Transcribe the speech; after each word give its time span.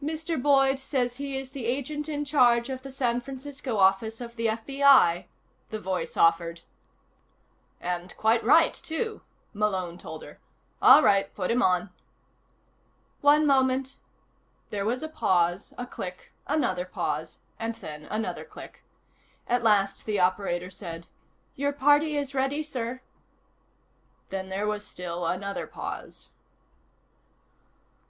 "Mr. 0.00 0.40
Boyd 0.40 0.78
says 0.78 1.16
he 1.16 1.36
is 1.36 1.50
the 1.50 1.66
Agent 1.66 2.08
in 2.08 2.24
Charge 2.24 2.68
of 2.70 2.82
the 2.82 2.92
San 2.92 3.20
Francisco 3.20 3.76
office 3.76 4.20
of 4.20 4.36
the 4.36 4.46
FBI," 4.46 5.24
the 5.70 5.80
voice 5.80 6.16
offered. 6.16 6.60
"And 7.80 8.16
quite 8.16 8.44
right, 8.44 8.72
too," 8.72 9.22
Malone 9.52 9.98
told 9.98 10.22
her. 10.22 10.38
"All 10.80 11.02
right. 11.02 11.34
Put 11.34 11.50
him 11.50 11.60
on." 11.60 11.90
"One 13.20 13.48
moment," 13.48 13.96
There 14.70 14.84
was 14.84 15.02
a 15.02 15.08
pause, 15.08 15.74
a 15.76 15.88
click, 15.88 16.32
another 16.46 16.84
pause 16.84 17.40
and 17.58 17.74
then 17.74 18.04
another 18.04 18.44
click. 18.44 18.84
At 19.48 19.64
last 19.64 20.06
the 20.06 20.20
operator 20.20 20.70
said: 20.70 21.08
"Your 21.56 21.72
party 21.72 22.16
is 22.16 22.32
ready, 22.32 22.62
sir." 22.62 23.00
Then 24.30 24.50
there 24.50 24.68
was 24.68 24.86
still 24.86 25.26
another 25.26 25.66
pause. 25.66 26.28